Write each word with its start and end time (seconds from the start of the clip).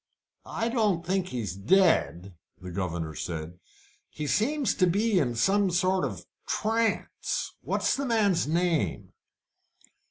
"I 0.47 0.69
don't 0.69 1.05
think 1.05 1.27
he's 1.27 1.53
dead," 1.55 2.33
the 2.59 2.71
governor 2.71 3.13
said. 3.13 3.59
"He 4.09 4.25
seems 4.25 4.73
to 4.73 4.87
be 4.87 5.19
in 5.19 5.35
some 5.35 5.69
sort 5.69 6.05
of 6.05 6.25
trance. 6.47 7.53
What's 7.61 7.95
the 7.95 8.07
man's 8.07 8.47
name?" 8.47 9.13